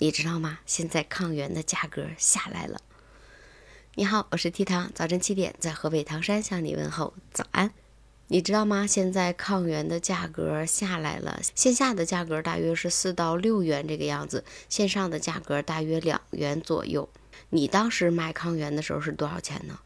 [0.00, 0.60] 你知道吗？
[0.64, 2.80] 现在抗原的价格下来了。
[3.96, 7.72] 你好，我是 T 糖，早晨七点在河北唐山向你问候早安。
[8.28, 8.86] 你知道吗？
[8.86, 17.08] 现在抗原的价格下来了，线下的价格大约是四到六元这个样子，线上的价格大约两元左右。
[17.50, 19.80] 你当时买抗原的时候是多少钱呢？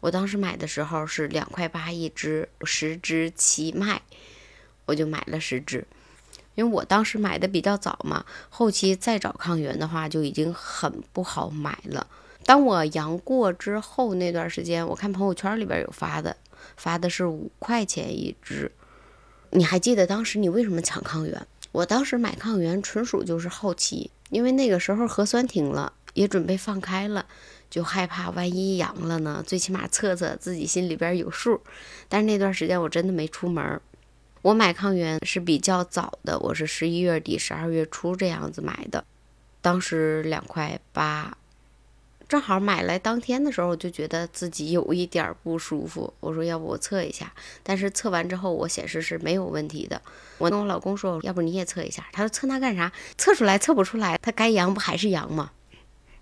[0.00, 4.02] 我当时买的时候是两块八一支，十支起卖，
[4.84, 5.86] 我就买了十支。
[6.60, 12.06] 因为我当时买的比较早嘛，后期再找抗原的话就已经很不好买了。
[12.44, 16.36] 当我阳过之后那段时间，我看朋友圈里边有发的，
[16.76, 18.70] 发的是五块钱一支。
[19.52, 21.46] 你还记得当时你为什么抢抗原？
[21.72, 27.24] 我当时买抗原纯属就是好奇，因为那个时候核酸停了，也准备放开了。
[27.70, 31.58] 就害怕万一阳了呢，最起码测测自己心里边有数。
[32.06, 33.80] 但是那段时间我真的没出门。
[34.42, 39.04] 我买抗原是比较早的，我是十一月底、十二月初这样子买的，
[39.60, 41.36] 当时两块八，
[42.26, 46.10] 正好买来当天的时候，我就觉得自己有一点不舒服。
[46.20, 47.30] 我说要不我测一下，
[47.62, 50.00] 但是测完之后我显示是没有问题的。
[50.38, 52.06] 我跟我老公说，要不你也测一下？
[52.10, 52.90] 他说测那干啥？
[53.18, 55.50] 测出来测不出来，他该阳不还是阳吗？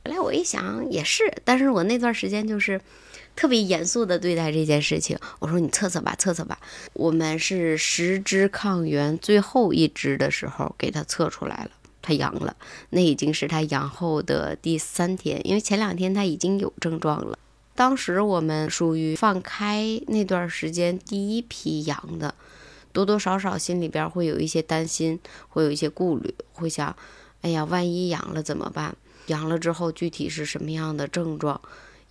[0.04, 2.80] 后来我一想也是，但是我那段时间就是
[3.36, 5.18] 特别严肃的对待这件事情。
[5.38, 6.58] 我说你测测吧，测测吧。
[6.94, 12.56] 我们是十支抗原最后一支的时候给他测出来了，他阳了。
[12.90, 17.38] 那已经是他阳后的第三天，因为前两天他已经有症状了。
[17.74, 22.34] 当时我们属于放开那段时间第一批阳的，
[22.92, 26.96] 多多少少心里边会有一些担心，会有一些顾虑，会想，
[27.42, 28.96] 哎呀，万一阳了怎么办？
[29.28, 31.58] 阳了之后具体是什么样的症状？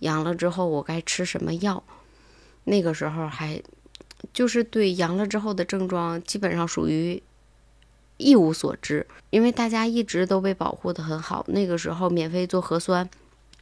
[0.00, 1.82] 阳了之后我该吃什么药？
[2.64, 3.62] 那个时候还
[4.32, 7.22] 就是对阳了之后的症状基本上属于
[8.16, 11.44] 一无所知，因为大家一直都被保护的很好。
[11.48, 13.08] 那个时候免费做核酸。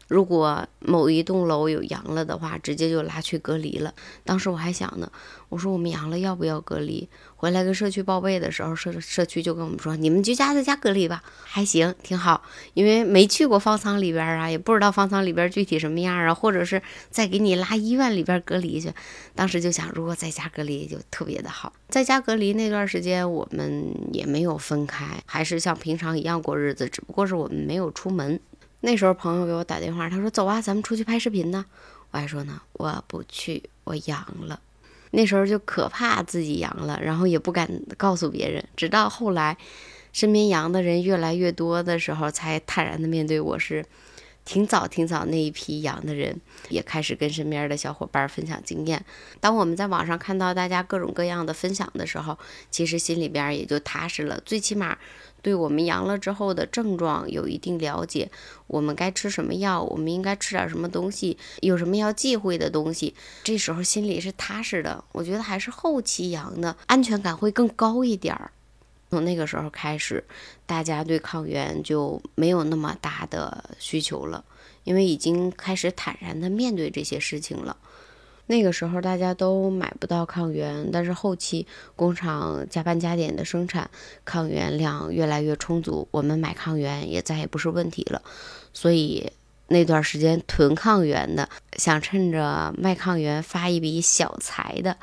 [0.09, 3.93] 如果某一栋楼有阳了的话，直接就拉去隔离了。
[4.25, 5.11] 当时我还想呢，
[5.49, 7.09] 我说我们阳了要不要隔离？
[7.35, 12.43] 回来跟社区报备的时候，社社区就跟我们说，你们居家在家隔离吧，还行，挺好。
[12.75, 16.81] 因为没去过方舱里边啊，也不知道方舱里边具体什么样啊，或者是
[17.11, 18.93] 再给你拉医院里边隔离去。
[19.35, 21.73] 当时就想，如果在家隔离就特别的好。
[21.89, 28.41] 在家隔离那段时间，我们也没有分开，还是像平常一样过日子，只不过是我们没有出门。
[28.81, 31.65] 那时候朋友给我打电话，他说：“走啊，咱们出去拍视频呢。”
[32.13, 34.61] 我还说呢：“我不去，我阳了。”
[35.13, 38.63] 那时候就可怕自己阳了，然后也不敢告诉别人。
[38.77, 39.57] 直到后来，
[40.13, 43.85] 身边阳的人越来越多的时候，才坦然的面对我是。
[44.47, 46.41] 挺早挺早那一批阳的人
[46.71, 49.05] 也开始跟身边的小伙伴分享经验。
[49.41, 52.39] 当我们在网上看到大家各种各样的分享的时候，
[52.71, 54.41] 其实心里边也就踏实了。
[54.47, 54.97] 最起码
[55.43, 58.31] 对我们阳了之后的症状有一定了解，
[58.69, 65.05] 我们该吃什么药，我们应该吃点什么东西，有什么要忌讳的东西，这时候心里是踏实的。
[65.11, 68.53] 我觉得还是后期阳的安全感会更高一点儿。
[69.11, 70.25] 从那个时候开始，
[70.67, 74.45] 大家对抗原就没有那么大的需求了，
[74.85, 77.77] 因为已经开始坦然的面对这些事情了。
[78.49, 83.91] 那个时候大家都买不到抗原，但是后期工厂加班加点的生产，
[84.25, 88.23] 抗原量越来越充足，我们买抗原也再也不是问题了。
[88.73, 89.33] 所以
[89.67, 94.97] 那段时间囤抗原的，想趁着卖抗原发一笔小财的，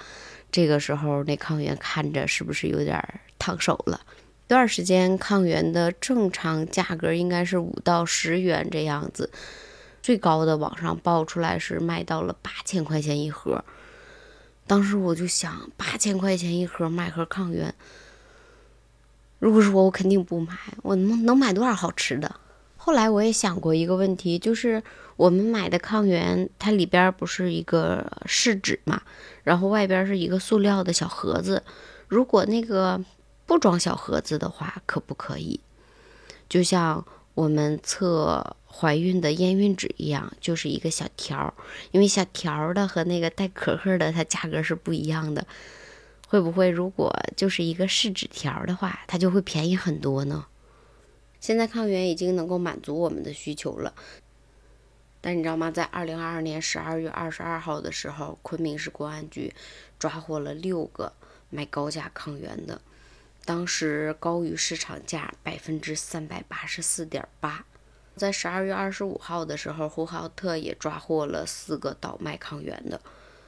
[0.54, 3.04] 这个时候那抗原看着是不是有点？
[3.40, 4.00] 烫手了，
[4.46, 9.32] 一段时间抗原的正常价格应该是五到十元这样子，
[10.02, 13.66] 最高的网上报出来是卖到了八千块钱一盒。
[14.68, 17.74] 当时我就想，八千块钱一盒买盒抗原，
[19.40, 20.56] 如果是我，我肯定不买。
[20.84, 22.40] 我能能买多少好吃的？
[22.86, 24.84] 后来我也想过一个问题，就是
[25.16, 29.02] 我们买的抗原，它里边不是一个试纸嘛，
[29.44, 31.64] 然后外边是一个塑料的小盒子，
[32.08, 33.00] 如果那个。
[33.46, 35.60] 不装小盒子的话，可不可以？
[36.48, 41.54] 就像我们测怀孕的验孕纸一样，就是一个小条儿。
[41.92, 45.46] 因为小条儿的和那个带壳壳的，它价格是不一样的。
[46.26, 50.46] 会不会如果就是一个试纸条的话，它就会便宜很多呢？
[51.44, 53.94] 现在抗原已经能够满足我们的需求了。
[55.20, 55.70] 但你知道吗？
[55.70, 59.54] 在二零二二年十二月二十二号的时候，昆明市公安局
[60.00, 61.12] 抓获了六个
[61.50, 62.82] 卖高价抗原的。
[63.44, 67.66] 当时高于市场价百分之三百八十四点八，
[68.16, 73.02] 在十二月二十五号的时候，呼和浩特也抓获了四个倒卖抗原的。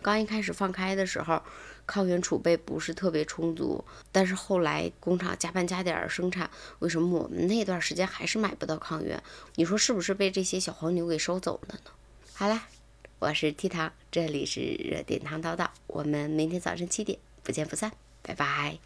[0.05, 1.41] 刚一开始放开的时候，
[1.87, 6.47] 抗原储备不是特别充足，但是后来工厂加班加点生产，
[6.77, 9.19] 为什么我们那段时间还是买不到抗原？
[9.55, 11.89] 你说是不是被这些小黄牛给收走了呢？
[12.35, 12.67] 好啦，
[13.17, 17.91] 我是 T 糖，这里是热点糖叨叨，我们明天早晨七点不见不散，
[18.21, 18.77] 拜拜。